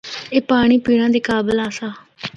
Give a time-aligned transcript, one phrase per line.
[0.33, 1.87] اے پانڑی پینڑا دے قابل آسا۔